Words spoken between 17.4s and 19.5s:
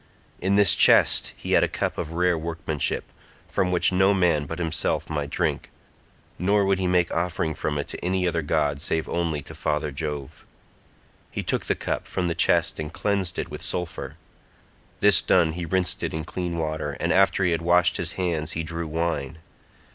he had washed his hands he drew wine.